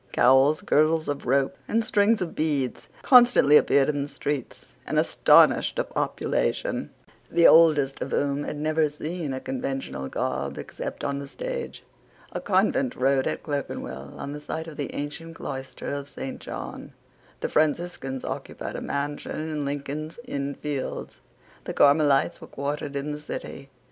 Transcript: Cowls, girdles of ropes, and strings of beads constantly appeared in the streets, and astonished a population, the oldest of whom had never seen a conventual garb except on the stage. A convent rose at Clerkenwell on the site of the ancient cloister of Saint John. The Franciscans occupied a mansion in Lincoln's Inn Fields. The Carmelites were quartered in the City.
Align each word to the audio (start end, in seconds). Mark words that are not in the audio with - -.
Cowls, 0.13 0.61
girdles 0.61 1.07
of 1.07 1.27
ropes, 1.27 1.59
and 1.67 1.85
strings 1.85 2.23
of 2.23 2.33
beads 2.33 2.89
constantly 3.03 3.55
appeared 3.55 3.87
in 3.87 4.01
the 4.01 4.07
streets, 4.09 4.69
and 4.87 4.97
astonished 4.97 5.77
a 5.77 5.83
population, 5.83 6.89
the 7.29 7.45
oldest 7.45 8.01
of 8.01 8.09
whom 8.09 8.43
had 8.43 8.57
never 8.57 8.89
seen 8.89 9.31
a 9.31 9.39
conventual 9.39 10.07
garb 10.09 10.57
except 10.57 11.03
on 11.03 11.19
the 11.19 11.27
stage. 11.27 11.83
A 12.31 12.41
convent 12.41 12.95
rose 12.95 13.27
at 13.27 13.43
Clerkenwell 13.43 14.15
on 14.17 14.31
the 14.31 14.39
site 14.39 14.65
of 14.67 14.75
the 14.77 14.91
ancient 14.95 15.35
cloister 15.35 15.89
of 15.89 16.09
Saint 16.09 16.39
John. 16.41 16.93
The 17.41 17.49
Franciscans 17.49 18.25
occupied 18.25 18.75
a 18.77 18.81
mansion 18.81 19.35
in 19.51 19.65
Lincoln's 19.65 20.17
Inn 20.25 20.55
Fields. 20.55 21.21
The 21.65 21.75
Carmelites 21.75 22.41
were 22.41 22.47
quartered 22.47 22.95
in 22.95 23.11
the 23.11 23.19
City. 23.19 23.69